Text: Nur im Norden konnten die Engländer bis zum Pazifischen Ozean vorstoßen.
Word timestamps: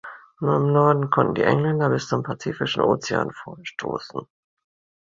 Nur 0.39 0.55
im 0.55 0.73
Norden 0.73 1.09
konnten 1.11 1.35
die 1.35 1.43
Engländer 1.43 1.87
bis 1.91 2.07
zum 2.07 2.23
Pazifischen 2.23 2.81
Ozean 2.81 3.29
vorstoßen. 3.31 4.21